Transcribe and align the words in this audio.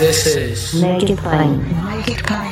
This 0.00 0.24
is 0.34 0.80
Make 0.80 1.10
It 1.10 1.18
Plain. 1.18 1.60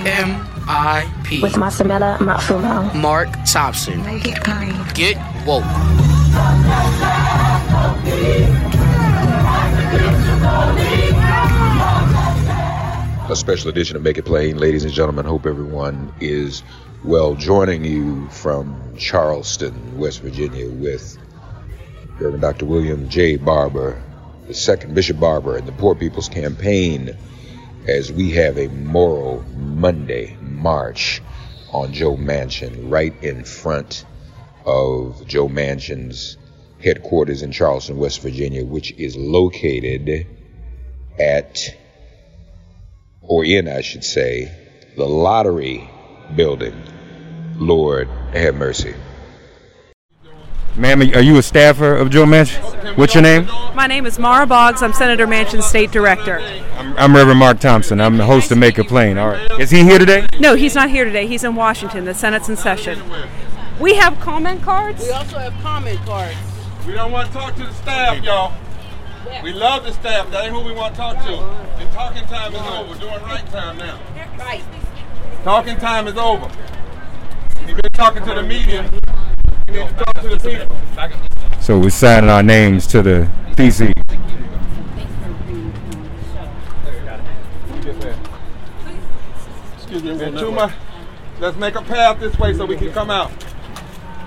M.I.P. 0.07 1.41
With 1.41 1.55
Masamela 1.55 2.19
Matfumo. 2.19 2.95
Mark 2.95 3.31
Thompson. 3.51 4.03
Make 4.05 4.29
It 4.29 4.45
Plain. 4.45 4.75
Get 4.93 5.17
woke. 5.47 5.65
A 13.31 13.35
special 13.35 13.71
edition 13.71 13.97
of 13.97 14.03
Make 14.03 14.19
It 14.19 14.27
Plain. 14.27 14.59
Ladies 14.59 14.85
and 14.85 14.93
gentlemen, 14.93 15.25
hope 15.25 15.47
everyone 15.47 16.13
is 16.21 16.63
well. 17.03 17.35
Joining 17.35 17.83
you 17.83 18.29
from 18.29 18.79
Charleston, 18.99 19.97
West 19.97 20.21
Virginia, 20.21 20.69
with 20.69 21.17
Reverend 22.21 22.43
Dr. 22.43 22.67
William 22.67 23.09
J. 23.09 23.37
Barber, 23.37 24.03
the 24.49 24.53
second 24.53 24.95
Bishop 24.95 25.19
Barber, 25.19 25.57
and 25.57 25.67
the 25.67 25.73
Poor 25.73 25.95
People's 25.95 26.29
Campaign, 26.29 27.17
as 27.89 28.13
we 28.13 28.33
have 28.33 28.59
a 28.59 28.69
Moral 28.69 29.43
Monday 29.57 30.37
march 30.43 31.23
on 31.73 31.93
Joe 31.93 32.17
Manchin, 32.17 32.91
right 32.91 33.15
in 33.23 33.45
front 33.45 34.05
of 34.67 35.27
Joe 35.27 35.49
Manchin's 35.49 36.37
headquarters 36.83 37.43
in 37.43 37.51
Charleston, 37.51 37.97
West 37.97 38.21
Virginia, 38.21 38.65
which 38.65 38.93
is 38.93 39.17
located 39.17 40.27
at 41.19 41.75
or 43.23 43.45
in, 43.45 43.69
I 43.69 43.81
should 43.81 44.05
say, 44.05 44.53
the 44.97 45.07
lottery 45.07 45.89
building. 46.37 46.75
Lord, 47.57 48.09
have 48.33 48.55
mercy. 48.55 48.95
Ma'am, 50.79 51.01
are 51.01 51.21
you 51.21 51.37
a 51.39 51.43
staffer 51.43 51.97
of 51.97 52.09
Joe 52.09 52.25
Manchin? 52.25 52.97
What's 52.97 53.13
your 53.13 53.23
name? 53.23 53.47
My 53.75 53.89
name 53.89 54.07
is 54.07 54.17
Mara 54.17 54.47
Boggs. 54.47 54.81
I'm 54.81 54.93
Senator 54.93 55.27
Manchin's 55.27 55.67
state 55.67 55.91
director. 55.91 56.39
I'm, 56.39 56.97
I'm 56.97 57.17
Reverend 57.17 57.41
Mark 57.41 57.59
Thompson. 57.59 58.01
I'm 58.01 58.17
the 58.17 58.25
host 58.25 58.53
of 58.53 58.59
Make 58.59 58.79
a 58.79 58.85
Plain. 58.85 59.19
All 59.19 59.31
right. 59.31 59.51
Is 59.59 59.73
he 59.73 59.83
here 59.83 59.99
today? 59.99 60.29
No, 60.39 60.55
he's 60.55 60.77
not 60.77 60.89
here 60.89 61.05
today. 61.05 61.27
He's 61.27 61.43
in 61.43 61.57
Washington. 61.57 62.05
The 62.05 62.15
Senate's 62.15 62.49
in 62.49 62.57
session. 62.57 63.03
We 63.81 63.97
have 63.97 64.21
comment 64.21 64.63
cards. 64.63 65.03
We 65.03 65.11
also 65.11 65.39
have 65.39 65.53
comment 65.63 65.99
cards. 66.07 66.37
We 66.87 66.93
don't 66.93 67.11
want 67.11 67.27
to 67.27 67.35
talk 67.35 67.57
to 67.57 67.65
the 67.65 67.75
staff, 67.75 68.23
y'all. 68.23 68.55
We 69.43 69.53
love 69.53 69.83
the 69.85 69.93
staff. 69.93 70.31
That 70.31 70.45
ain't 70.45 70.55
who 70.55 70.61
we 70.61 70.73
want 70.73 70.95
to 70.95 71.01
talk 71.01 71.17
to. 71.25 71.85
The 71.85 71.91
talking 71.91 72.25
time 72.27 72.55
is 72.55 72.61
over. 72.61 72.91
We're 72.91 72.99
doing 73.01 73.23
right 73.25 73.47
time 73.47 73.79
now. 73.79 73.99
Right. 74.39 74.63
Talking 75.43 75.77
time 75.79 76.07
is 76.07 76.17
over. 76.17 76.49
You've 77.67 77.79
been 77.79 77.93
talking 77.93 78.23
to 78.23 78.35
the 78.35 78.45
media. 78.45 78.89
So 81.61 81.79
we're 81.79 81.91
signing 81.91 82.31
our 82.31 82.43
names 82.43 82.87
to 82.87 83.03
the 83.03 83.31
PC. 83.53 83.93
Excuse 89.77 90.03
me. 90.03 90.15
There's. 90.15 90.73
Let's 91.41 91.57
make 91.59 91.75
a 91.75 91.83
path 91.83 92.19
this 92.21 92.39
way 92.39 92.55
so 92.55 92.65
we 92.65 92.77
can 92.77 92.93
come 92.93 93.11
out. 93.11 93.31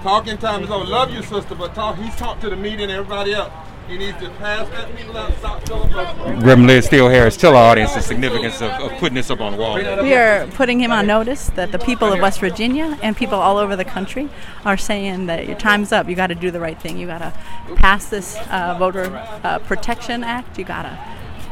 Talking 0.04 0.38
time 0.38 0.64
is 0.64 0.70
over. 0.70 0.86
Love 0.86 1.12
you, 1.12 1.24
sister, 1.24 1.56
but 1.56 1.74
talk. 1.74 1.98
He's 1.98 2.16
talked 2.16 2.42
to 2.42 2.50
the 2.50 2.56
media 2.56 2.84
and 2.84 2.92
everybody 2.92 3.34
else. 3.34 3.52
He 3.88 3.98
needs 3.98 4.18
to 4.20 4.30
pass 4.32 4.70
that 4.70 4.96
people 4.96 5.18
out. 5.18 5.34
Stop 5.38 5.68
filibustering. 5.68 6.40
Reverend 6.40 6.68
Liz 6.68 6.86
Steele 6.86 7.10
Harris, 7.10 7.36
tell 7.36 7.56
our 7.56 7.72
audience 7.72 7.94
the 7.94 8.02
significance 8.02 8.62
of, 8.62 8.72
of 8.72 8.92
putting 9.00 9.16
this 9.16 9.30
up 9.30 9.42
on 9.42 9.52
the 9.52 9.58
wall. 9.58 9.76
We 9.76 10.14
are 10.14 10.48
putting 10.48 10.80
him 10.80 10.92
on 10.92 11.08
notice 11.08 11.48
that 11.52 11.72
the 11.72 11.80
people 11.80 12.14
of 12.14 12.20
West 12.20 12.40
Virginia 12.40 12.98
and 13.02 13.18
people 13.18 13.38
all 13.38 13.58
over 13.58 13.76
the 13.76 13.86
country 13.86 14.30
are 14.64 14.78
saying 14.78 15.26
that 15.26 15.48
your 15.48 15.58
time's 15.58 15.92
up. 15.92 16.08
You 16.08 16.16
got 16.16 16.28
to 16.28 16.36
do 16.36 16.52
the 16.52 16.60
right 16.60 16.80
thing. 16.80 16.98
You 16.98 17.08
got 17.08 17.20
to 17.20 17.76
pass 17.76 18.08
this 18.10 18.38
uh, 18.50 18.76
voter 18.80 19.08
uh, 19.44 19.60
protection 19.60 20.24
act. 20.24 20.58
You 20.58 20.64
got 20.64 20.84
to 20.84 20.98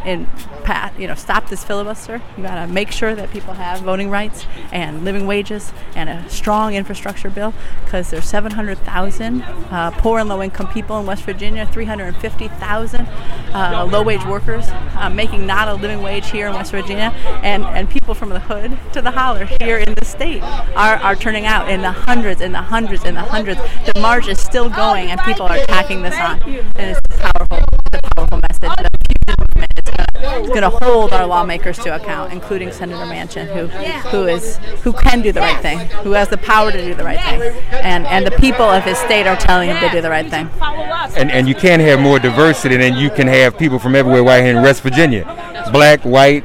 and 0.05 0.27
pat, 0.63 0.97
you 0.99 1.07
know, 1.07 1.15
stop 1.15 1.49
this 1.49 1.63
filibuster. 1.63 2.21
You 2.37 2.43
got 2.43 2.65
to 2.65 2.71
make 2.71 2.91
sure 2.91 3.15
that 3.15 3.31
people 3.31 3.53
have 3.53 3.81
voting 3.81 4.09
rights 4.09 4.45
and 4.71 5.03
living 5.03 5.27
wages 5.27 5.73
and 5.95 6.09
a 6.09 6.29
strong 6.29 6.73
infrastructure 6.73 7.29
bill 7.29 7.53
because 7.83 8.09
there's 8.09 8.25
700,000 8.25 9.41
uh, 9.41 9.91
poor 9.91 10.19
and 10.19 10.29
low-income 10.29 10.71
people 10.71 10.99
in 10.99 11.05
West 11.05 11.23
Virginia, 11.23 11.65
350,000 11.65 13.05
uh, 13.53 13.87
low-wage 13.89 14.23
workers 14.25 14.69
uh, 14.95 15.09
making 15.09 15.45
not 15.45 15.67
a 15.67 15.73
living 15.73 16.01
wage 16.01 16.29
here 16.29 16.47
in 16.47 16.53
West 16.53 16.71
Virginia, 16.71 17.13
and, 17.43 17.63
and 17.65 17.89
people 17.89 18.13
from 18.13 18.29
the 18.29 18.39
hood 18.39 18.77
to 18.93 19.01
the 19.01 19.11
holler 19.11 19.45
here 19.59 19.77
in 19.77 19.93
the 19.95 20.05
state 20.05 20.41
are, 20.43 20.95
are 20.97 21.15
turning 21.15 21.45
out 21.45 21.69
in 21.69 21.81
the 21.81 21.91
hundreds 21.91 22.41
and 22.41 22.53
the 22.53 22.61
hundreds 22.61 23.03
and 23.03 23.17
the 23.17 23.21
hundreds. 23.21 23.59
The 23.85 23.99
march 23.99 24.27
is 24.27 24.39
still 24.39 24.69
going, 24.69 25.11
and 25.11 25.19
people 25.21 25.45
are 25.45 25.65
tacking 25.65 26.01
this 26.01 26.15
on, 26.15 26.41
and 26.75 26.97
it's 26.97 26.99
powerful, 27.17 27.58
is 30.19 30.49
going 30.49 30.61
to 30.61 30.69
hold 30.69 31.13
our 31.13 31.25
lawmakers 31.25 31.77
to 31.79 31.95
account, 31.95 32.33
including 32.33 32.71
Senator 32.71 33.05
Manchin, 33.05 33.47
who 33.47 33.67
who 34.09 34.27
is 34.27 34.57
who 34.83 34.93
can 34.93 35.21
do 35.21 35.31
the 35.31 35.41
right 35.41 35.61
thing, 35.61 35.79
who 36.03 36.11
has 36.13 36.29
the 36.29 36.37
power 36.37 36.71
to 36.71 36.77
do 36.77 36.93
the 36.93 37.03
right 37.03 37.19
thing, 37.19 37.41
and 37.71 38.05
and 38.07 38.25
the 38.25 38.31
people 38.31 38.65
of 38.65 38.83
his 38.83 38.97
state 38.97 39.27
are 39.27 39.37
telling 39.37 39.69
him 39.69 39.79
to 39.79 39.89
do 39.89 40.01
the 40.01 40.09
right 40.09 40.29
thing. 40.29 40.49
And, 41.15 41.31
and 41.31 41.47
you 41.47 41.55
can't 41.55 41.81
have 41.81 41.99
more 41.99 42.19
diversity 42.19 42.77
than 42.77 42.95
you 42.95 43.09
can 43.09 43.27
have 43.27 43.57
people 43.57 43.79
from 43.79 43.95
everywhere 43.95 44.23
right 44.23 44.43
here 44.43 44.55
in 44.55 44.63
West 44.63 44.81
Virginia. 44.83 45.23
Black, 45.71 46.01
white, 46.01 46.43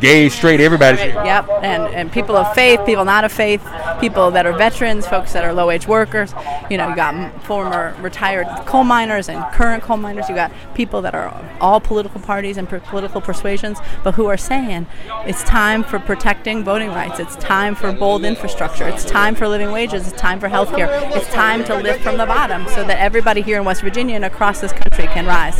gay, 0.00 0.28
straight, 0.28 0.60
everybody's 0.60 1.00
here. 1.00 1.14
Yep, 1.24 1.48
and, 1.62 1.82
and 1.94 2.12
people 2.12 2.36
of 2.36 2.54
faith, 2.54 2.80
people 2.86 3.04
not 3.04 3.24
of 3.24 3.32
faith, 3.32 3.62
people 4.00 4.30
that 4.30 4.46
are 4.46 4.52
veterans, 4.52 5.06
folks 5.06 5.32
that 5.32 5.44
are 5.44 5.52
low 5.52 5.66
wage 5.66 5.86
workers. 5.86 6.32
You 6.70 6.78
know, 6.78 6.88
you 6.88 6.96
got 6.96 7.44
former 7.44 7.94
retired 8.00 8.46
coal 8.66 8.84
miners 8.84 9.28
and 9.28 9.44
current 9.52 9.82
coal 9.82 9.96
miners. 9.96 10.28
You 10.28 10.34
got 10.34 10.50
people 10.74 11.02
that 11.02 11.14
are 11.14 11.28
all 11.60 11.80
political 11.80 12.20
parties 12.20 12.56
and 12.56 12.68
per- 12.68 12.80
political 12.80 13.20
persuasions, 13.20 13.78
but 14.02 14.14
who 14.14 14.26
are 14.26 14.36
saying 14.36 14.86
it's 15.26 15.42
time 15.44 15.84
for 15.84 15.98
protecting 15.98 16.64
voting 16.64 16.88
rights. 16.88 17.20
It's 17.20 17.36
time 17.36 17.74
for 17.74 17.92
bold 17.92 18.24
infrastructure. 18.24 18.88
It's 18.88 19.04
time 19.04 19.34
for 19.34 19.46
living 19.46 19.70
wages. 19.70 20.08
It's 20.08 20.20
time 20.20 20.40
for 20.40 20.48
health 20.48 20.74
care. 20.74 20.88
It's 21.14 21.28
time 21.28 21.64
to 21.64 21.74
lift 21.76 22.02
from 22.02 22.16
the 22.16 22.26
bottom 22.26 22.66
so 22.68 22.84
that 22.84 22.98
everybody 22.98 23.42
here 23.42 23.58
in 23.58 23.64
West 23.64 23.82
Virginia 23.82 24.16
and 24.16 24.24
across 24.24 24.60
this 24.60 24.72
country 24.72 25.06
can 25.08 25.26
rise. 25.26 25.58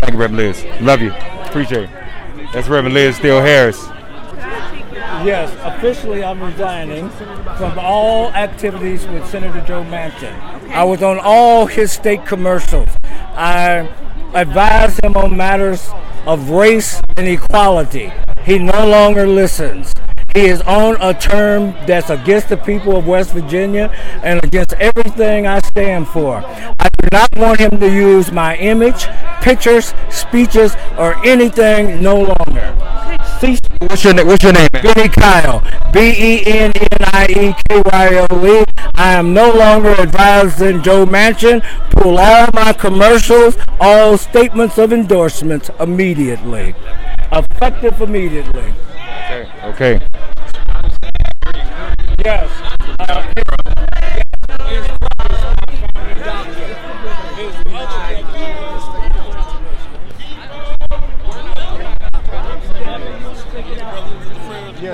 Thank 0.00 0.12
you, 0.12 0.18
Reverend 0.18 0.36
Liz. 0.36 0.64
Love 0.80 1.00
you. 1.00 1.12
Appreciate 1.44 1.84
it. 1.84 1.90
That's 2.52 2.68
Reverend 2.68 2.94
Liz 2.94 3.16
Steele 3.16 3.40
Harris. 3.40 3.88
Yes, 5.24 5.56
officially 5.62 6.24
I'm 6.24 6.42
resigning 6.42 7.08
from 7.10 7.78
all 7.78 8.30
activities 8.32 9.06
with 9.06 9.24
Senator 9.28 9.60
Joe 9.60 9.84
Manchin. 9.84 10.34
I 10.70 10.82
was 10.82 11.00
on 11.00 11.20
all 11.22 11.66
his 11.66 11.92
state 11.92 12.26
commercials. 12.26 12.88
I 13.04 13.88
advised 14.34 15.04
him 15.04 15.16
on 15.16 15.36
matters 15.36 15.88
of 16.26 16.50
race 16.50 17.00
and 17.16 17.28
equality. 17.28 18.12
He 18.44 18.58
no 18.58 18.88
longer 18.88 19.24
listens. 19.26 19.94
He 20.34 20.46
is 20.46 20.60
on 20.62 20.96
a 21.00 21.14
term 21.14 21.72
that's 21.86 22.10
against 22.10 22.48
the 22.48 22.56
people 22.56 22.96
of 22.96 23.06
West 23.06 23.32
Virginia 23.32 23.90
and 24.24 24.42
against 24.42 24.72
everything 24.74 25.46
I 25.46 25.60
stand 25.60 26.08
for. 26.08 26.38
I 26.38 26.88
do 27.00 27.08
not 27.12 27.36
want 27.36 27.60
him 27.60 27.78
to 27.78 27.86
use 27.88 28.32
my 28.32 28.56
image, 28.56 29.06
pictures, 29.40 29.94
speeches, 30.10 30.74
or 30.98 31.14
anything 31.24 32.02
no 32.02 32.16
longer. 32.16 33.18
What's 33.42 34.04
your, 34.04 34.24
what's 34.24 34.44
your 34.44 34.52
name? 34.52 34.68
man? 34.72 34.82
Benny 34.84 35.08
Kyle, 35.08 35.60
B 35.92 35.98
E 35.98 36.46
N 36.46 36.70
N 36.76 36.98
I 37.00 37.26
E 37.28 37.54
K 37.68 37.82
Y 37.84 38.26
L 38.30 38.46
E. 38.46 38.64
I 38.94 39.14
am 39.14 39.34
no 39.34 39.50
longer 39.50 39.90
advising 39.98 40.80
Joe 40.80 41.04
Manchin. 41.04 41.60
Pull 41.90 42.18
all 42.18 42.46
my 42.54 42.72
commercials 42.72 43.56
all 43.80 44.16
statements 44.16 44.78
of 44.78 44.92
endorsements 44.92 45.70
immediately. 45.80 46.76
Effective 47.32 48.00
immediately. 48.00 48.74
Okay. 49.24 49.50
Okay. 49.64 50.00
Yes. 52.24 52.71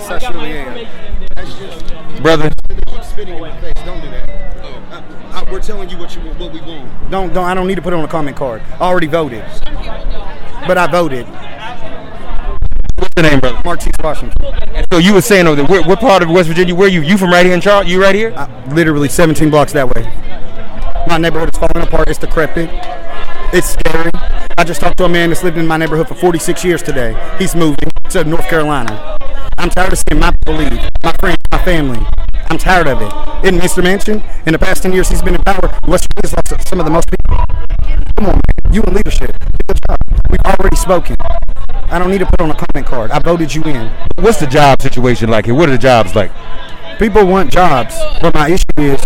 Yes, 0.09 0.25
I 0.25 0.33
surely 0.33 0.53
am. 0.53 2.23
Brother. 2.23 2.51
Spitting 3.03 3.35
in 3.35 3.41
my 3.41 3.61
face. 3.61 3.75
Don't 3.85 4.01
do 4.01 4.11
that. 4.11 4.31
Uh, 4.31 5.03
uh, 5.33 5.45
we're 5.51 5.61
telling 5.61 5.91
you 5.91 5.99
what 5.99 6.15
you 6.15 6.23
what 6.23 6.51
we 6.51 6.61
want. 6.63 7.11
Don't 7.11 7.35
don't. 7.35 7.45
I 7.45 7.53
don't 7.53 7.67
need 7.67 7.75
to 7.75 7.83
put 7.83 7.93
it 7.93 7.97
on 7.97 8.05
a 8.05 8.09
comment 8.09 8.35
card. 8.37 8.63
I 8.73 8.85
already 8.85 9.07
voted. 9.07 9.45
But 10.67 10.79
I 10.79 10.87
voted. 10.91 11.27
What's 12.97 13.15
the 13.17 13.23
name, 13.23 13.41
brother? 13.41 13.61
Martise 13.65 13.93
Washington. 14.03 14.47
And 14.69 14.87
so 14.91 14.99
you 14.99 15.13
were 15.13 15.21
saying 15.21 15.47
over 15.47 15.57
there, 15.57 15.67
what, 15.67 15.87
what 15.87 16.01
part 16.01 16.23
of 16.23 16.31
West 16.31 16.49
Virginia? 16.49 16.75
Where 16.75 16.89
you? 16.89 17.03
You 17.03 17.19
from 17.19 17.31
right 17.31 17.45
here 17.45 17.55
in 17.55 17.61
Charlotte? 17.61 17.89
You 17.89 18.01
right 18.01 18.15
here? 18.15 18.31
Literally 18.71 19.11
17 19.11 19.51
blocks 19.51 19.75
that 19.75 19.95
way. 19.95 20.05
My 21.07 21.19
neighborhood 21.19 21.51
is 21.53 21.59
falling 21.59 21.87
apart. 21.87 22.09
It's 22.09 22.19
decrepit. 22.19 22.71
It's 23.53 23.69
scary. 23.69 24.11
I 24.57 24.65
just 24.65 24.81
talked 24.81 24.97
to 24.99 25.05
a 25.05 25.09
man 25.09 25.29
that's 25.29 25.45
lived 25.45 25.59
in 25.59 25.67
my 25.67 25.77
neighborhood 25.77 26.09
for 26.09 26.15
46 26.15 26.65
years 26.65 26.83
today. 26.83 27.15
He's 27.39 27.55
moving 27.55 27.91
to 28.11 28.25
North 28.25 28.49
Carolina. 28.49 29.19
I'm 29.59 29.71
tired 29.71 29.93
of 29.93 29.99
seeing 29.99 30.21
my 30.21 30.31
people 30.31 30.55
leave, 30.55 30.89
my 31.03 31.13
friends, 31.19 31.39
my 31.51 31.59
family. 31.65 32.07
I'm 32.49 32.59
tired 32.59 32.87
of 32.87 33.03
it. 33.03 33.13
In 33.45 33.59
Mr. 33.59 33.83
Manchin, 33.83 34.23
in 34.47 34.53
the 34.53 34.59
past 34.59 34.85
10 34.85 34.93
years 34.93 35.09
he's 35.09 35.21
been 35.21 35.35
in 35.35 35.43
power, 35.43 35.77
West 35.89 36.07
Virginia's 36.15 36.33
lost 36.33 36.69
some 36.69 36.79
of 36.79 36.87
the 36.87 36.93
most 36.93 37.11
people. 37.11 37.45
Come 38.17 38.27
on, 38.27 38.35
man. 38.35 38.73
You 38.73 38.83
in 38.85 38.95
leadership. 38.95 39.37
Job. 39.69 39.99
We've 40.31 40.41
already 40.47 40.77
spoken. 40.77 41.17
I 41.21 41.99
don't 41.99 42.11
need 42.11 42.19
to 42.19 42.27
put 42.27 42.41
on 42.41 42.51
a 42.51 42.55
comment 42.55 42.87
card. 42.87 43.11
I 43.11 43.19
voted 43.19 43.53
you 43.53 43.63
in. 43.65 43.91
What's 44.17 44.39
the 44.39 44.47
job 44.47 44.81
situation 44.81 45.29
like 45.29 45.47
here? 45.47 45.55
What 45.55 45.69
are 45.69 45.73
the 45.73 45.79
jobs 45.79 46.15
like? 46.15 46.31
People 47.01 47.27
want 47.27 47.51
jobs, 47.51 47.99
but 48.21 48.35
my 48.35 48.49
issue 48.51 48.65
is 48.79 49.03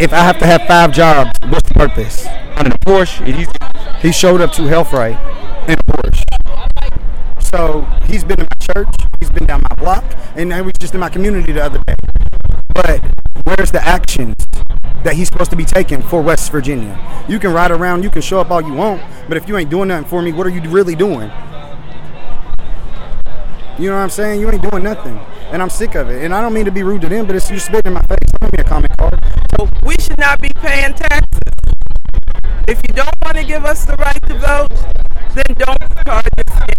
if 0.00 0.12
I 0.12 0.18
have 0.18 0.38
to 0.40 0.46
have 0.46 0.62
five 0.66 0.92
jobs, 0.92 1.30
what's 1.48 1.68
the 1.68 1.74
purpose? 1.74 2.26
On 2.56 2.66
a 2.66 2.70
Porsche, 2.80 3.24
he 4.00 4.10
showed 4.10 4.40
up 4.40 4.52
to 4.52 4.62
Health 4.64 4.92
Right 4.92 5.16
in 5.68 5.78
a 5.78 5.82
Porsche. 5.84 6.24
So 7.40 7.86
he's 8.06 8.24
been 8.24 8.40
in 8.40 8.46
my 8.50 8.74
church, 8.74 8.94
he's 9.20 9.30
been 9.30 9.46
down 9.46 9.62
my 9.62 9.74
block, 9.76 10.04
and 10.36 10.52
he 10.52 10.60
was 10.60 10.72
just 10.78 10.94
in 10.94 11.00
my 11.00 11.08
community 11.08 11.52
the 11.52 11.62
other 11.62 11.80
day. 11.86 11.96
But 12.74 13.04
where's 13.44 13.70
the 13.70 13.82
actions 13.82 14.34
that 15.04 15.14
he's 15.14 15.28
supposed 15.28 15.50
to 15.50 15.56
be 15.56 15.64
taking 15.64 16.02
for 16.02 16.22
West 16.22 16.50
Virginia? 16.50 16.98
You 17.28 17.38
can 17.38 17.52
ride 17.52 17.70
around, 17.70 18.02
you 18.02 18.10
can 18.10 18.22
show 18.22 18.40
up 18.40 18.50
all 18.50 18.60
you 18.60 18.74
want, 18.74 19.02
but 19.28 19.36
if 19.36 19.48
you 19.48 19.56
ain't 19.56 19.70
doing 19.70 19.88
nothing 19.88 20.08
for 20.08 20.22
me, 20.22 20.32
what 20.32 20.46
are 20.46 20.50
you 20.50 20.60
really 20.70 20.94
doing? 20.94 21.30
You 23.76 23.90
know 23.90 23.96
what 23.96 24.02
I'm 24.02 24.10
saying? 24.10 24.40
You 24.40 24.50
ain't 24.50 24.62
doing 24.70 24.84
nothing. 24.84 25.18
And 25.50 25.60
I'm 25.60 25.70
sick 25.70 25.96
of 25.96 26.08
it. 26.08 26.24
And 26.24 26.32
I 26.32 26.40
don't 26.40 26.52
mean 26.52 26.64
to 26.64 26.70
be 26.70 26.84
rude 26.84 27.02
to 27.02 27.08
them, 27.08 27.26
but 27.26 27.34
it's 27.34 27.50
you 27.50 27.58
spitting 27.58 27.86
in 27.86 27.92
my 27.94 28.02
face. 28.02 28.18
Give 28.40 28.52
me 28.52 28.58
a 28.58 28.64
comment 28.64 28.96
card. 28.96 29.18
So 29.56 29.68
we 29.82 29.94
should 29.96 30.18
not 30.18 30.40
be 30.40 30.50
paying 30.54 30.94
taxes. 30.94 31.40
If 32.68 32.80
you 32.88 32.94
don't 32.94 33.14
want 33.22 33.36
to 33.36 33.44
give 33.44 33.64
us 33.64 33.84
the 33.84 33.94
right 33.94 34.22
to 34.22 34.38
vote, 34.38 34.70
then 35.34 35.44
don't 35.58 36.06
charge 36.06 36.28
us 36.38 36.73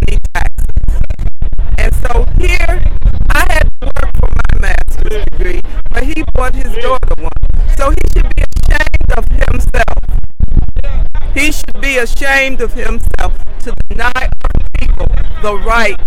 his 6.54 6.76
daughter 6.84 7.16
one. 7.18 7.32
So 7.78 7.90
he 7.90 7.98
should 8.14 8.36
be 8.36 8.44
ashamed 8.44 9.12
of 9.18 9.26
himself. 9.30 9.96
He 11.34 11.52
should 11.52 11.82
be 11.82 11.98
ashamed 11.98 12.62
of 12.62 12.74
himself 12.74 13.44
to 13.60 13.74
deny 13.90 14.30
people 14.78 15.08
the 15.42 15.56
right 15.66 15.98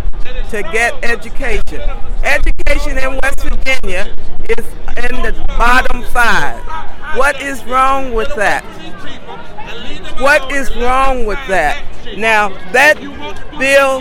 to 0.50 0.62
get 0.62 0.94
education. 1.04 1.80
Education 2.22 2.98
in 2.98 3.18
West 3.22 3.40
Virginia 3.40 4.14
is 4.48 4.64
in 4.96 5.22
the 5.22 5.44
bottom 5.48 6.02
five. 6.04 6.62
What 7.16 7.40
is 7.42 7.64
wrong 7.64 8.14
with 8.14 8.34
that? 8.36 8.64
What 10.20 10.52
is 10.52 10.74
wrong 10.76 11.26
with 11.26 11.38
that? 11.48 11.84
Now, 12.16 12.48
that 12.72 12.98
bill 13.58 14.00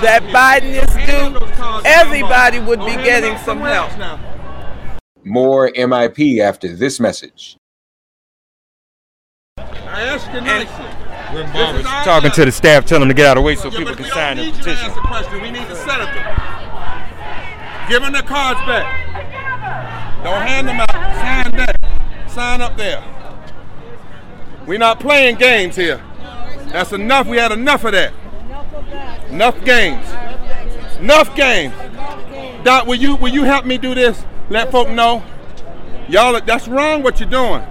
that 0.00 0.22
Biden 0.32 0.74
is 0.82 0.90
due, 1.06 1.82
everybody 1.84 2.60
would 2.60 2.80
be 2.80 2.94
getting 3.02 3.36
some 3.38 3.60
help. 3.60 3.90
More 5.24 5.70
MIP 5.70 6.40
after 6.40 6.68
this 6.74 6.98
message. 6.98 7.56
I 9.58 10.02
asked 10.02 10.32
you 10.32 10.40
nicely. 10.40 11.00
Barber's 11.52 11.84
talking 11.84 12.30
to 12.30 12.44
the 12.44 12.52
staff, 12.52 12.86
telling 12.86 13.00
them 13.00 13.08
to 13.08 13.14
get 13.14 13.26
out 13.26 13.36
of 13.36 13.42
the 13.42 13.46
way 13.46 13.54
so 13.54 13.70
people 13.70 13.94
can 13.94 14.06
sign 14.06 14.36
the 14.36 14.44
need 14.44 14.54
to 14.54 14.58
petition. 14.58 14.84
answer 14.84 15.00
the 15.00 15.06
question. 15.06 15.42
We 15.42 15.50
need 15.50 15.68
the 15.68 15.76
senator. 15.76 16.70
Give 17.88 18.02
them 18.02 18.12
the 18.12 18.22
cards 18.22 18.60
back. 18.60 20.24
Don't 20.24 20.42
hand 20.42 20.68
them 20.68 20.80
out. 20.80 20.90
Sign 20.90 21.56
that. 21.56 22.30
Sign 22.30 22.60
up 22.60 22.76
there. 22.76 23.04
We're 24.66 24.78
not 24.78 25.00
playing 25.00 25.36
games 25.36 25.76
here. 25.76 26.02
That's 26.68 26.92
enough. 26.92 27.26
We 27.26 27.36
had 27.36 27.52
enough 27.52 27.84
of 27.84 27.92
that. 27.92 28.12
Enough 29.30 29.64
games. 29.64 30.06
Enough 30.98 31.34
games. 31.34 31.74
Doc, 32.64 32.86
will 32.86 32.96
you 32.96 33.16
will 33.16 33.30
you 33.32 33.44
help 33.44 33.64
me 33.64 33.78
do 33.78 33.94
this? 33.94 34.24
Let 34.50 34.72
folk 34.72 34.90
know. 34.90 35.22
Y'all, 36.08 36.38
that's 36.40 36.66
wrong 36.66 37.02
what 37.02 37.20
you're 37.20 37.28
doing. 37.28 37.64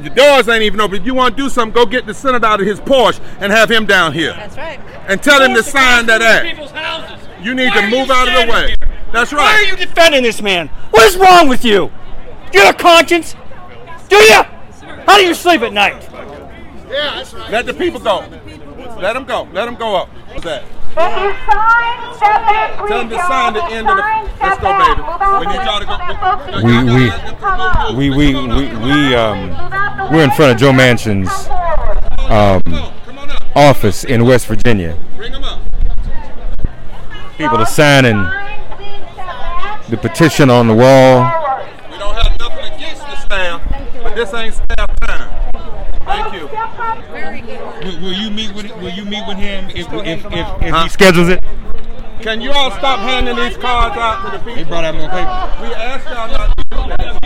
Your 0.00 0.14
doors 0.14 0.48
ain't 0.48 0.62
even 0.62 0.80
open. 0.80 0.96
If 1.00 1.06
you 1.06 1.14
want 1.14 1.36
to 1.36 1.42
do 1.42 1.48
something, 1.48 1.72
go 1.72 1.86
get 1.86 2.04
the 2.04 2.12
senator 2.12 2.44
out 2.44 2.60
of 2.60 2.66
his 2.66 2.80
Porsche 2.80 3.20
and 3.40 3.50
have 3.52 3.70
him 3.70 3.86
down 3.86 4.12
here. 4.12 4.32
That's 4.32 4.56
right. 4.56 4.80
And 5.08 5.22
tell 5.22 5.40
him 5.40 5.54
to 5.54 5.62
sign 5.62 6.06
that 6.06 6.20
act. 6.20 7.42
You 7.42 7.54
need 7.54 7.72
to 7.72 7.88
move 7.88 8.10
out 8.10 8.28
of 8.28 8.34
the 8.34 8.52
way. 8.52 8.74
That's 9.12 9.32
right. 9.32 9.42
Why 9.42 9.54
are 9.54 9.62
you 9.62 9.76
defending 9.76 10.24
this 10.24 10.42
man? 10.42 10.68
What 10.90 11.06
is 11.06 11.16
wrong 11.16 11.48
with 11.48 11.64
you? 11.64 11.90
Do 12.50 12.58
you 12.58 12.64
have 12.64 12.74
a 12.74 12.78
conscience? 12.78 13.34
Do 14.08 14.16
you? 14.16 14.42
How 15.06 15.16
do 15.16 15.24
you 15.24 15.34
sleep 15.34 15.62
at 15.62 15.72
night? 15.72 16.02
Yeah, 16.90 17.16
that's 17.16 17.32
right. 17.34 17.50
let 17.50 17.66
the 17.66 17.74
people 17.74 18.00
go. 18.00 18.24
Let 19.00 19.12
them 19.12 19.24
go. 19.24 19.48
Let 19.52 19.66
them 19.66 19.76
go 19.76 19.96
up. 19.96 20.08
What's 20.08 20.44
that? 20.44 20.64
Tell 22.88 22.98
them 22.98 23.10
to 23.10 23.18
sign 23.18 23.52
the 23.54 23.64
end 23.64 23.88
of 23.88 23.96
the. 23.96 24.02
Let's 24.66 24.98
go, 24.98 25.18
baby. 25.18 25.38
We 25.38 25.46
need 25.46 25.62
y'all 25.64 25.80
to 25.80 25.86
go. 25.86 25.96
We 26.66 26.74
we 27.96 28.10
we 28.10 28.10
we 28.10 28.46
we, 28.46 28.76
we 28.76 29.14
um 29.14 29.50
we're 30.12 30.24
in 30.24 30.30
front 30.32 30.52
of 30.52 30.58
Joe 30.58 30.72
Manchin's 30.72 31.30
um 32.30 32.62
office 33.54 34.04
in 34.04 34.24
West 34.24 34.46
Virginia. 34.46 34.98
People 37.38 37.58
are 37.58 37.66
signing 37.66 38.16
the 39.90 39.96
petition 40.00 40.50
on 40.50 40.66
the 40.66 40.74
wall. 40.74 41.20
We 41.90 41.98
don't 41.98 42.14
have 42.14 42.38
nothing 42.40 42.64
against 42.74 43.02
the 43.02 43.16
staff, 43.16 43.62
but 44.02 44.14
this 44.14 44.32
ain't 44.34 44.54
staff 44.54 45.00
time. 45.00 45.52
Thank 46.06 46.34
you. 46.34 46.46
Will, 47.86 48.00
will 48.00 48.12
you 48.12 48.30
meet 48.30 48.54
with 48.54 48.74
Will 48.76 48.90
you 48.90 49.04
meet 49.04 49.26
with 49.28 49.36
him 49.36 49.68
if 49.70 49.86
if 49.92 50.24
if, 50.26 50.62
if 50.62 50.70
Huh? 50.70 50.82
he 50.84 50.88
schedules 50.88 51.28
it? 51.28 51.42
Can 52.22 52.40
you 52.40 52.50
all 52.52 52.70
stop 52.72 52.98
handing 53.00 53.36
these 53.36 53.56
cards 53.56 53.96
out 53.96 54.24
to 54.24 54.30
the 54.38 54.44
people? 54.44 54.54
He 54.56 54.64
brought 54.64 54.84
out 54.84 54.94
more 54.94 55.08
paper. 55.08 55.62
We 55.62 55.74
asked 55.74 56.06
y'all 56.06 56.28
not 56.30 56.56
to 56.56 56.64
do 56.64 56.76
that. 56.76 57.20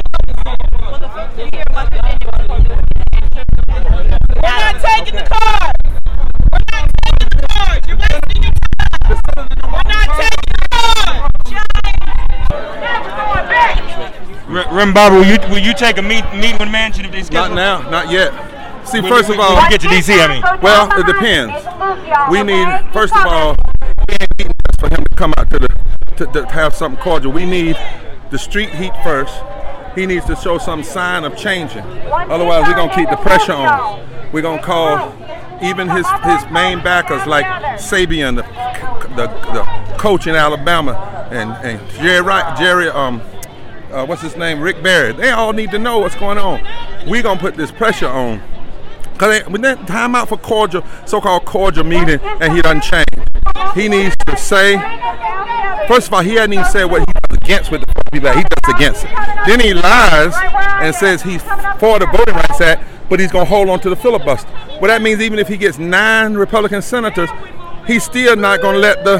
We're 4.37 4.43
not 4.43 4.81
taking 4.81 5.17
the 5.17 5.23
card. 5.29 5.73
We're 6.53 6.67
not 6.73 6.91
taking 7.05 7.29
the 7.31 7.47
card. 7.49 7.79
You're 7.87 7.97
wasting 7.97 8.43
your 8.43 8.53
time. 8.53 9.49
We're 9.71 9.89
not 9.89 10.09
taking 10.21 10.53
the 10.53 10.69
card. 10.71 11.31
Re- 14.49 14.67
Rem 14.73 14.93
Bobby, 14.93 15.17
will 15.17 15.25
you 15.25 15.39
will 15.49 15.59
you 15.59 15.73
take 15.75 15.97
a 15.99 16.03
meet 16.03 16.25
meet 16.35 16.59
with 16.59 16.69
Manchin 16.69 17.05
if 17.05 17.13
they 17.13 17.23
schedule? 17.23 17.55
Not 17.55 17.83
now, 17.85 17.91
not 17.91 18.11
yet. 18.11 18.33
See, 18.87 19.01
When- 19.01 19.13
first 19.13 19.29
when- 19.29 19.39
of 19.39 19.45
all, 19.45 19.55
when 19.55 19.65
you 19.65 19.71
get 19.71 19.81
to 19.83 19.89
DC, 19.89 20.21
I 20.21 20.27
mean. 20.27 20.43
Well, 20.61 20.91
it 20.99 21.07
depends. 21.07 21.55
We 22.31 22.43
need, 22.43 22.67
first 22.93 23.15
of 23.15 23.25
all, 23.25 23.55
come 25.21 25.35
out 25.37 25.51
to 25.51 25.59
the 25.59 25.69
to, 26.17 26.25
to 26.33 26.47
have 26.47 26.75
something 26.75 26.99
cordial. 27.03 27.31
We 27.31 27.45
need 27.45 27.77
the 28.31 28.39
street 28.39 28.71
heat 28.71 28.95
first. 29.03 29.35
He 29.95 30.07
needs 30.07 30.25
to 30.27 30.37
show 30.37 30.57
some 30.57 30.83
sign 30.83 31.25
of 31.25 31.37
changing. 31.37 31.83
Otherwise, 32.11 32.67
we're 32.67 32.75
gonna 32.75 32.95
keep 32.95 33.11
the 33.11 33.17
pressure 33.17 33.53
on. 33.53 34.01
We're 34.33 34.41
gonna 34.41 34.63
call 34.63 35.13
even 35.63 35.91
his 35.91 36.07
his 36.25 36.51
main 36.51 36.83
backers 36.83 37.27
like 37.27 37.45
Saban, 37.79 38.37
the 38.37 38.45
the, 39.15 39.27
the 39.53 39.99
coach 39.99 40.27
in 40.27 40.35
Alabama, 40.35 41.29
and 41.31 41.51
and 41.67 41.91
Jerry 41.91 42.25
Jerry 42.59 42.89
um. 42.89 43.21
Uh, 43.91 44.07
what's 44.07 44.23
his 44.23 44.37
name? 44.37 44.61
Rick 44.61 44.85
Barry. 44.85 45.13
They 45.13 45.31
all 45.31 45.53
need 45.53 45.73
to 45.73 45.79
know 45.79 45.99
what's 45.99 46.15
going 46.15 46.39
on. 46.39 46.65
We're 47.09 47.25
gonna 47.25 47.41
put 47.41 47.57
this 47.57 47.73
pressure 47.73 48.07
on 48.07 48.41
Cause 49.19 49.43
when 49.49 49.61
that 49.63 49.87
time 49.87 50.15
out 50.15 50.31
for 50.31 50.39
cordial, 50.39 50.83
so-called 51.05 51.45
cordial 51.45 51.85
meeting, 51.85 52.21
and 52.41 52.55
he 52.55 52.63
doesn't 52.63 52.83
change. 52.83 53.30
He 53.75 53.89
needs 53.89 54.15
to 54.27 54.37
say, 54.37 54.77
first 55.89 56.09
of 56.09 56.15
all, 56.15 56.23
he 56.23 56.35
hasn't 56.35 56.55
even 56.55 56.65
said 56.67 56.85
what 56.85 57.01
he's 57.01 57.39
against 57.43 57.71
with 57.71 57.81
the 57.81 58.11
people. 58.13 58.31
He 58.31 58.43
just 58.43 58.77
against 58.77 59.05
it. 59.05 59.11
Then 59.47 59.61
he 59.61 59.75
lies 59.75 60.35
and 60.83 60.95
says 60.95 61.23
he's 61.23 61.43
for 61.79 61.99
the 61.99 62.07
Voting 62.07 62.35
Rights 62.35 62.61
Act, 62.61 62.85
but 63.09 63.21
he's 63.21 63.33
gonna 63.33 63.45
hold 63.45 63.69
on 63.69 63.81
to 63.81 63.91
the 63.91 63.97
filibuster. 63.97 64.51
Well, 64.81 64.89
that 64.89 65.03
means 65.03 65.21
even 65.21 65.39
if 65.39 65.49
he 65.49 65.57
gets 65.57 65.79
nine 65.79 66.35
Republican 66.35 66.83
senators, 66.83 67.31
he's 67.87 68.05
still 68.05 68.37
not 68.37 68.61
gonna 68.61 68.79
let 68.79 69.05
the 69.05 69.19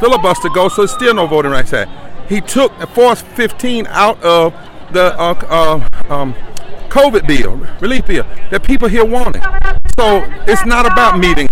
filibuster 0.00 0.48
go. 0.48 0.68
So 0.68 0.82
it's 0.82 0.92
still 0.92 1.14
no 1.14 1.26
Voting 1.26 1.52
Rights 1.52 1.72
Act. 1.72 1.90
He 2.28 2.40
took 2.40 2.72
forced 2.90 3.26
15 3.26 3.86
out 3.88 4.22
of 4.22 4.54
the 4.92 5.18
uh, 5.18 5.34
uh, 5.48 6.12
um, 6.12 6.34
COVID 6.88 7.26
bill, 7.26 7.56
relief 7.80 8.06
bill 8.06 8.24
that 8.50 8.62
people 8.62 8.88
here 8.88 9.04
wanted. 9.04 9.42
So 9.98 10.22
it's 10.46 10.64
not 10.66 10.86
about 10.86 11.18
meetings. 11.18 11.50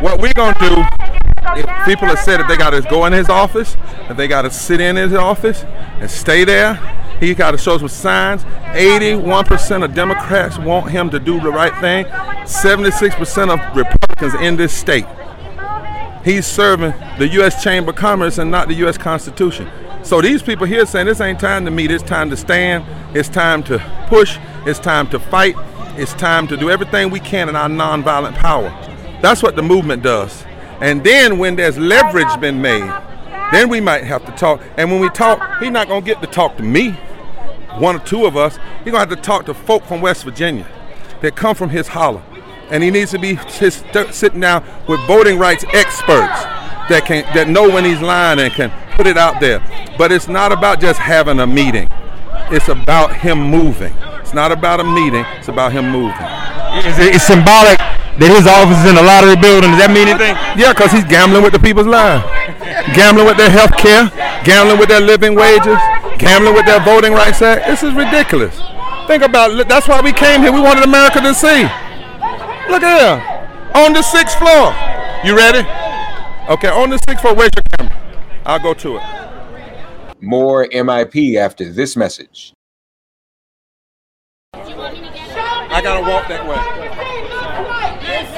What 0.00 0.20
we're 0.20 0.32
gonna 0.32 0.58
do, 0.58 0.84
if 1.56 1.84
people 1.84 2.08
have 2.08 2.18
said 2.18 2.40
if 2.40 2.48
they 2.48 2.56
gotta 2.56 2.82
go 2.82 3.04
in 3.06 3.12
his 3.12 3.28
office, 3.28 3.76
if 4.08 4.16
they 4.16 4.28
gotta 4.28 4.50
sit 4.50 4.80
in 4.80 4.96
his 4.96 5.14
office 5.14 5.64
and 5.64 6.10
stay 6.10 6.44
there, 6.44 6.74
he 7.22 7.34
got 7.34 7.52
to 7.52 7.58
show 7.58 7.78
some 7.78 7.86
signs. 7.88 8.42
81% 8.72 9.84
of 9.84 9.94
Democrats 9.94 10.58
want 10.58 10.90
him 10.90 11.08
to 11.10 11.20
do 11.20 11.40
the 11.40 11.52
right 11.52 11.72
thing. 11.80 12.04
76% 12.46 13.48
of 13.48 13.76
Republicans 13.76 14.34
in 14.42 14.56
this 14.56 14.72
state. 14.72 15.06
He's 16.24 16.46
serving 16.46 16.92
the 17.18 17.28
U.S. 17.34 17.62
Chamber 17.62 17.90
of 17.90 17.96
Commerce 17.96 18.38
and 18.38 18.50
not 18.50 18.66
the 18.66 18.74
U.S. 18.74 18.98
Constitution. 18.98 19.70
So 20.02 20.20
these 20.20 20.42
people 20.42 20.66
here 20.66 20.84
saying 20.84 21.06
this 21.06 21.20
ain't 21.20 21.38
time 21.38 21.64
to 21.64 21.70
meet, 21.70 21.92
it's 21.92 22.02
time 22.02 22.28
to 22.30 22.36
stand, 22.36 22.84
it's 23.16 23.28
time 23.28 23.62
to 23.64 23.78
push, 24.08 24.38
it's 24.66 24.80
time 24.80 25.08
to 25.10 25.20
fight, 25.20 25.54
it's 25.96 26.14
time 26.14 26.48
to 26.48 26.56
do 26.56 26.70
everything 26.70 27.10
we 27.10 27.20
can 27.20 27.48
in 27.48 27.54
our 27.54 27.68
nonviolent 27.68 28.34
power. 28.34 28.68
That's 29.20 29.44
what 29.44 29.54
the 29.54 29.62
movement 29.62 30.02
does. 30.02 30.44
And 30.82 31.04
then 31.04 31.38
when 31.38 31.54
there's 31.54 31.78
leverage 31.78 32.40
been 32.40 32.60
made, 32.60 32.92
then 33.52 33.68
we 33.68 33.80
might 33.80 34.02
have 34.02 34.26
to 34.26 34.32
talk. 34.32 34.60
And 34.76 34.90
when 34.90 35.00
we 35.00 35.08
talk, 35.10 35.60
he's 35.60 35.70
not 35.70 35.86
gonna 35.86 36.04
get 36.04 36.20
to 36.22 36.26
talk 36.26 36.56
to 36.56 36.64
me, 36.64 36.90
one 37.78 37.94
or 37.94 38.00
two 38.00 38.26
of 38.26 38.36
us. 38.36 38.58
He's 38.82 38.92
gonna 38.92 38.98
have 38.98 39.10
to 39.10 39.16
talk 39.16 39.46
to 39.46 39.54
folk 39.54 39.84
from 39.84 40.00
West 40.00 40.24
Virginia 40.24 40.66
that 41.20 41.36
come 41.36 41.54
from 41.54 41.70
his 41.70 41.86
holler. 41.86 42.20
And 42.68 42.82
he 42.82 42.90
needs 42.90 43.12
to 43.12 43.20
be 43.20 43.36
sitting 43.46 44.40
down 44.40 44.64
with 44.88 44.98
voting 45.06 45.38
rights 45.38 45.64
experts 45.72 46.42
that 46.88 47.04
can 47.06 47.32
that 47.32 47.48
know 47.48 47.68
when 47.70 47.84
he's 47.84 48.00
lying 48.00 48.40
and 48.40 48.52
can 48.52 48.72
put 48.96 49.06
it 49.06 49.16
out 49.16 49.40
there. 49.40 49.62
But 49.96 50.10
it's 50.10 50.26
not 50.26 50.50
about 50.50 50.80
just 50.80 50.98
having 50.98 51.38
a 51.38 51.46
meeting. 51.46 51.86
It's 52.50 52.68
about 52.68 53.14
him 53.14 53.40
moving. 53.40 53.94
It's 54.20 54.34
not 54.34 54.50
about 54.50 54.80
a 54.80 54.84
meeting. 54.84 55.24
It's 55.36 55.46
about 55.46 55.70
him 55.70 55.90
moving. 55.90 56.26
Is 56.84 56.98
it, 56.98 57.14
it's 57.14 57.24
symbolic 57.24 57.78
that 58.22 58.30
his 58.30 58.46
office 58.46 58.78
is 58.78 58.86
in 58.86 58.94
the 58.94 59.02
lottery 59.02 59.34
building. 59.34 59.74
Does 59.74 59.82
that 59.82 59.90
mean 59.90 60.06
anything? 60.06 60.38
Yeah, 60.54 60.70
because 60.70 60.94
he's 60.94 61.02
gambling 61.02 61.42
with 61.42 61.50
the 61.50 61.58
people's 61.58 61.90
lives, 61.90 62.22
gambling 62.94 63.26
with 63.26 63.34
their 63.36 63.50
health 63.50 63.74
care, 63.74 64.06
gambling 64.46 64.78
with 64.78 64.86
their 64.86 65.02
living 65.02 65.34
wages, 65.34 65.78
gambling 66.22 66.54
with 66.54 66.62
their 66.62 66.78
voting 66.86 67.12
rights 67.12 67.42
act. 67.42 67.66
This 67.66 67.82
is 67.82 67.90
ridiculous. 67.98 68.54
Think 69.10 69.26
about 69.26 69.50
it. 69.50 69.66
That's 69.66 69.90
why 69.90 69.98
we 70.00 70.14
came 70.14 70.46
here. 70.46 70.54
We 70.54 70.62
wanted 70.62 70.86
America 70.86 71.18
to 71.18 71.34
see. 71.34 71.66
Look 72.70 72.86
at 72.86 72.94
here. 72.94 73.18
On 73.74 73.92
the 73.92 74.02
sixth 74.02 74.38
floor. 74.38 74.70
You 75.26 75.34
ready? 75.34 75.66
Okay, 76.46 76.70
on 76.70 76.90
the 76.90 76.98
sixth 77.02 77.22
floor, 77.22 77.34
where's 77.34 77.50
your 77.58 77.66
camera? 77.74 77.94
I'll 78.46 78.62
go 78.62 78.74
to 78.74 78.98
it. 78.98 79.02
More 80.20 80.66
MIP 80.70 81.36
after 81.36 81.72
this 81.72 81.96
message. 81.96 82.54
I 84.54 85.80
gotta 85.82 86.02
walk 86.08 86.28
that 86.28 86.46
way. 86.46 87.11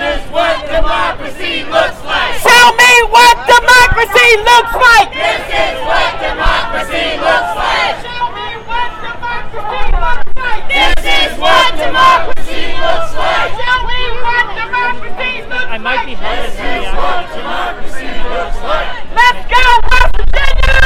This 0.05 0.21
is 0.21 0.29
what 0.33 0.61
democracy 0.69 1.65
looks 1.65 1.97
like. 2.05 2.37
Tell 2.45 2.77
me 2.77 2.93
what 3.09 3.41
democracy 3.49 4.37
looks 4.37 4.77
like. 4.77 5.09
This 5.17 5.49
is 5.49 5.81
what 5.81 6.13
democracy 6.21 7.17
looks 7.25 7.57
like. 7.57 8.05
Show 8.05 8.29
me 8.37 8.53
what 8.69 8.93
democracy 9.01 9.97
looks 9.97 10.29
like. 10.37 10.69
This 10.69 11.01
is 11.09 11.33
what 11.41 11.73
democracy 11.81 12.69
looks 12.85 13.17
like. 13.17 13.49
Show 13.57 13.81
me 13.89 14.01
what 14.21 14.45
democracy 14.61 15.41
looks 15.41 15.57
like. 15.57 15.73
I 15.73 15.79
might 15.81 16.05
be 16.05 16.13
This 16.21 16.53
is 16.53 16.85
what 17.01 17.25
democracy 17.33 18.13
looks 18.29 18.61
like. 18.61 19.09
Let's 19.09 19.41
go, 19.49 19.65
West 19.89 20.13
Virginia! 20.21 20.85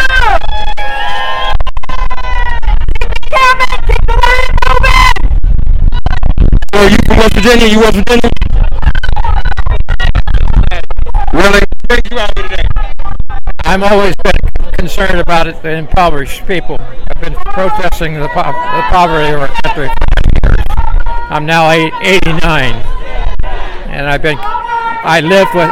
Keep 3.02 3.10
it 3.10 3.26
coming, 3.34 3.82
keep 3.82 4.02
the 4.06 4.14
line 4.14 4.54
moving! 4.62 5.18
Oh, 6.70 6.87
you 6.87 6.98
from 7.02 7.18
West 7.18 7.34
Virginia? 7.34 7.66
You 7.66 7.80
West 7.82 7.96
Virginia? 7.98 8.38
Really? 11.38 11.61
Thank 11.88 12.11
you 12.11 12.18
out 12.18 12.37
here 12.37 12.49
today. 12.49 12.66
I'm 13.62 13.85
always 13.85 14.16
been 14.16 14.73
concerned 14.73 15.21
about 15.21 15.47
it, 15.47 15.62
the 15.62 15.71
impoverished 15.71 16.45
people. 16.49 16.76
I've 16.80 17.23
been 17.23 17.35
protesting 17.35 18.14
the, 18.14 18.26
po- 18.26 18.42
the 18.42 18.83
poverty 18.90 19.33
of 19.33 19.42
our 19.42 19.47
country 19.62 19.87
for 19.87 20.49
years. 20.49 20.64
I'm 21.30 21.47
now 21.47 21.71
eight, 21.71 21.92
89, 22.02 22.75
and 23.87 24.09
I've 24.09 24.21
been. 24.21 24.37
I 24.40 25.21
lived 25.21 25.54
with 25.54 25.71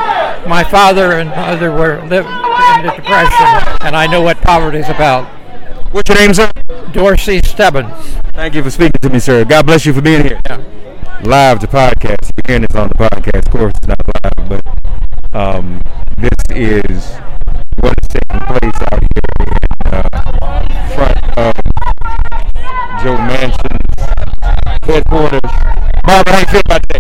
my 0.49 0.63
father 0.63 1.19
and 1.19 1.31
mother 1.31 1.73
were 1.73 2.01
lived 2.07 2.29
in 2.29 2.87
the 2.87 2.93
depression, 2.95 3.77
and 3.85 3.97
I 3.97 4.07
know 4.07 4.23
what 4.23 4.37
poverty 4.43 4.79
is 4.79 4.89
about. 4.89 5.27
What's 5.91 6.09
your 6.09 6.19
name, 6.19 6.33
sir? 6.33 6.49
Dorsey 6.93 7.43
Stebbins. 7.43 7.93
Thank 8.35 8.55
you 8.55 8.63
for 8.63 8.71
speaking 8.71 9.01
to 9.03 9.11
me, 9.11 9.19
sir. 9.19 9.45
God 9.45 9.67
bless 9.67 9.85
you 9.85 9.93
for 9.93 10.01
being 10.01 10.23
here. 10.23 10.41
Live 11.25 11.59
to 11.59 11.67
podcast. 11.67 12.31
You're 12.37 12.47
hearing 12.47 12.63
this 12.63 12.77
on 12.77 12.87
the 12.87 12.95
podcast. 12.95 13.47
Of 13.47 13.51
course, 13.51 13.73
it's 13.79 13.89
not 13.89 13.99
live, 14.23 14.49
but 14.49 14.77
um, 15.37 15.83
this 16.17 16.33
is 16.49 17.15
what 17.81 17.95
is 18.01 18.09
taking 18.09 18.41
place 18.47 18.81
out 18.91 19.03
here 19.03 19.53
in 19.53 19.93
uh, 19.93 20.09
front 20.95 21.21
of 21.37 21.55
Joe 23.03 23.19
Manchin's 23.29 24.01
headquarters. 24.83 25.41
Barbara, 26.05 26.33
how 26.33 26.39
you 26.41 26.47
feel 26.47 26.63
about 26.65 26.89
that? 26.89 26.96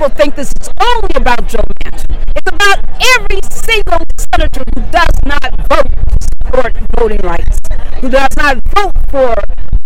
People 0.00 0.16
think 0.16 0.34
this 0.34 0.50
is 0.58 0.70
only 0.80 1.10
about 1.14 1.46
Joe 1.46 1.62
Manchin. 1.84 2.24
It's 2.34 2.50
about 2.50 2.78
every 3.18 3.38
single 3.50 3.98
senator 4.16 4.62
who 4.74 4.80
does 4.90 5.12
not 5.26 5.68
vote 5.68 5.92
to 5.92 6.16
support 6.22 6.72
voting 6.96 7.20
rights, 7.22 7.58
who 8.00 8.08
does 8.08 8.34
not 8.34 8.56
vote 8.74 8.94
for 9.10 9.34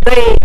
the 0.05 0.37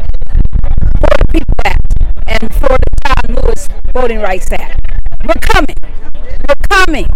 For 0.98 1.14
the 1.18 1.26
People 1.30 1.54
Act 1.64 1.94
and 2.26 2.52
for 2.54 2.66
the 2.66 2.90
John 3.04 3.36
Lewis 3.36 3.68
Voting 3.94 4.18
Rights 4.18 4.50
Act. 4.50 4.80
We're 5.24 5.34
coming. 5.40 5.76
We're 6.16 6.66
coming. 6.68 7.06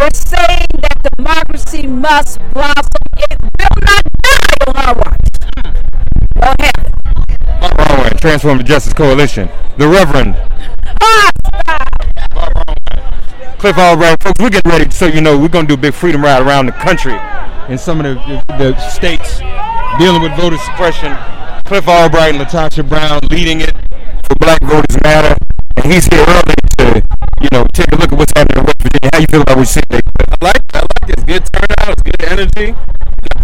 We're 0.00 0.08
saying 0.14 0.68
that 0.80 1.02
democracy 1.18 1.86
must 1.86 2.38
blossom. 2.54 3.04
It 3.18 3.36
will 3.42 3.76
not 3.82 4.04
die 4.22 4.56
on 4.68 4.76
our 4.88 4.94
watch. 4.94 5.36
Ahead. 6.36 6.94
Barbara 7.60 7.84
Arnwine, 7.84 8.20
Transformative 8.20 8.64
Justice 8.64 8.94
Coalition. 8.94 9.50
The 9.76 9.86
Reverend 9.86 10.34
oh, 11.02 11.30
Cliff 13.60 13.76
Albright. 13.76 14.16
Folks, 14.22 14.40
we're 14.40 14.48
getting 14.48 14.72
ready, 14.72 14.90
so 14.90 15.04
you 15.04 15.20
know, 15.20 15.36
we're 15.36 15.52
going 15.52 15.66
to 15.66 15.76
do 15.76 15.78
a 15.78 15.82
big 15.84 15.92
freedom 15.92 16.24
ride 16.24 16.40
around 16.40 16.64
the 16.64 16.72
country 16.72 17.12
in 17.68 17.76
some 17.76 18.00
of 18.00 18.08
the, 18.08 18.14
the, 18.56 18.72
the 18.72 18.88
states 18.88 19.40
dealing 20.00 20.22
with 20.22 20.32
voter 20.32 20.56
suppression. 20.56 21.12
Cliff 21.68 21.86
Albright 21.86 22.34
and 22.34 22.40
LaTosha 22.40 22.88
Brown 22.88 23.20
leading 23.28 23.60
it 23.60 23.76
for 24.24 24.34
Black 24.40 24.62
Voters 24.62 24.96
Matter. 25.04 25.36
And 25.76 25.92
he's 25.92 26.06
here 26.06 26.24
early 26.24 26.56
to, 26.78 27.04
you 27.44 27.48
know, 27.52 27.66
take 27.76 27.92
a 27.92 27.96
look 27.96 28.10
at 28.10 28.16
what's 28.16 28.32
happening 28.34 28.60
in 28.60 28.64
West 28.64 28.80
Virginia. 28.80 29.10
How 29.12 29.20
you 29.20 29.26
feel 29.28 29.42
about 29.42 29.56
what 29.58 29.68
you 29.68 29.76
see 29.76 29.84
today? 29.92 30.08
I 30.08 30.36
like 30.40 30.62
I 30.72 30.80
like. 30.80 31.10
It's 31.12 31.24
good 31.24 31.44
turnout. 31.52 31.92
It's 31.92 32.02
good 32.02 32.22
energy. 32.32 32.72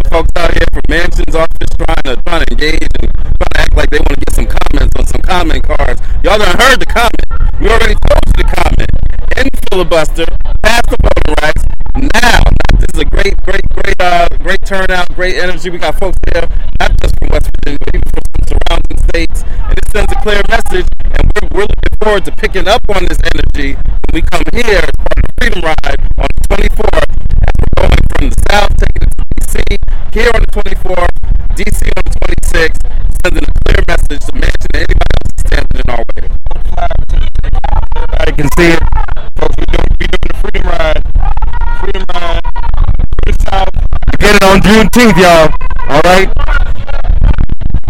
Folks 0.09 0.33
out 0.37 0.49
here 0.57 0.65
from 0.73 0.83
Manchin's 0.89 1.37
office 1.37 1.69
trying 1.77 2.05
to 2.09 2.17
trying 2.25 2.41
to 2.41 2.53
engage 2.57 2.89
and 3.05 3.13
trying 3.13 3.53
to 3.53 3.61
act 3.61 3.77
like 3.77 3.91
they 3.91 3.99
want 4.01 4.17
to 4.17 4.21
get 4.25 4.33
some 4.33 4.49
comments 4.49 4.97
on 4.97 5.05
some 5.05 5.21
comment 5.21 5.63
cards. 5.63 6.01
Y'all 6.25 6.41
done 6.41 6.57
heard 6.57 6.81
the 6.81 6.89
comment. 6.89 7.61
We 7.61 7.69
already 7.69 8.01
told 8.01 8.25
you 8.25 8.33
the 8.41 8.49
comment. 8.49 8.97
End 9.37 9.51
filibuster. 9.71 10.25
Pass 10.63 10.83
the 10.89 10.97
voting 11.03 11.35
rights. 11.43 11.65
Now, 12.23 12.41
this 12.79 12.89
is 12.95 13.01
a 13.01 13.05
great 13.05 13.37
great, 13.47 13.63
great, 13.71 14.01
uh, 14.01 14.29
great 14.41 14.61
turnout, 14.67 15.09
great 15.15 15.37
energy. 15.37 15.71
We 15.71 15.79
got 15.79 15.99
folks 15.99 16.19
there, 16.33 16.49
not 16.81 16.99
just 17.01 17.15
from 17.19 17.29
West 17.31 17.51
Virginia, 17.55 17.79
but 17.79 17.95
even 17.95 18.09
from 18.11 18.25
surrounding 18.49 18.99
states. 19.09 19.43
And 19.47 19.79
it 19.79 19.87
sends 19.93 20.13
a 20.13 20.19
clear 20.21 20.43
message. 20.49 20.89
And 21.05 21.31
we're, 21.31 21.49
we're 21.55 21.69
looking 21.71 21.97
forward 22.03 22.25
to 22.25 22.33
picking 22.33 22.67
up 22.67 22.83
on 22.91 23.07
this 23.07 23.19
energy 23.23 23.75
when 23.75 24.13
we 24.13 24.23
come 24.23 24.43
here 24.53 24.83
of 24.83 25.15
the 25.15 25.31
Freedom 25.39 25.63
Ride 25.63 26.01
on 26.19 26.27
the 26.27 26.43
24th. 26.51 27.07
And 27.07 27.53
we're 27.61 27.75
going 27.77 28.03
from 28.11 28.31
the 28.31 28.37
South, 28.51 28.73
taking 28.77 29.03
it 29.05 29.13
to 29.15 29.25
DC, 29.39 29.57
here 30.13 30.31
on 30.35 30.41
the 30.43 30.51
24th, 30.51 31.15
DC 31.55 31.81
on 31.95 32.03
the 32.03 32.15
26th, 32.27 32.83
sending 33.23 33.45
a 33.47 33.53
clear 33.63 33.83
message 33.87 34.23
to 34.27 34.33
Manchin 34.33 34.75
and 34.75 34.91
anybody 34.91 35.15
else 35.23 35.39
standing 35.39 35.81
in 35.81 35.91
our 35.95 36.03
way. 36.03 36.27
Everybody 37.97 38.33
can 38.33 38.49
see 38.59 38.75
it. 38.75 38.96
On 44.57 44.63
Juneteenth, 44.63 45.17
y'all. 45.21 45.49
All 45.89 46.01
right. 46.05 46.29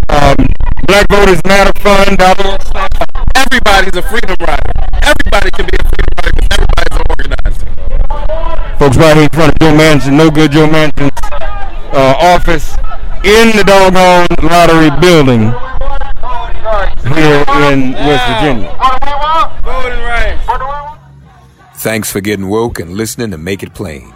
Um, 0.08 0.36
Black 0.86 1.06
Voters 1.08 1.40
Matter 1.46 1.72
Fund. 1.80 2.20
Everybody's 3.36 3.94
a 3.94 4.02
freedom 4.02 4.36
rider. 4.40 4.72
Everybody 5.02 5.50
can 5.50 5.66
be 5.66 5.76
a 5.78 5.84
freedom 5.86 6.10
rider 6.18 6.32
because 6.34 6.58
everybody's 6.58 6.96
an 6.96 7.04
organizer. 7.10 8.78
Folks 8.78 8.96
right 8.96 9.14
here 9.14 9.24
in 9.24 9.30
front 9.30 9.52
of 9.52 9.58
Joe 9.60 9.72
Manchin, 9.72 10.16
no 10.16 10.30
good 10.30 10.52
Joe 10.52 10.66
Manchin's 10.66 11.10
uh, 11.92 12.14
office 12.18 12.74
in 13.24 13.56
the 13.56 13.64
doggone 13.64 14.26
lottery 14.42 14.90
building 15.00 15.52
here 17.14 17.44
in 17.70 17.92
West 17.92 18.26
Virginia. 18.28 18.70
Voting 19.62 20.00
rights. 20.00 20.42
Thanks 21.74 22.10
for 22.10 22.20
getting 22.20 22.48
woke 22.48 22.80
and 22.80 22.92
listening 22.92 23.30
to 23.30 23.38
Make 23.38 23.62
It 23.62 23.72
Plain. 23.72 24.15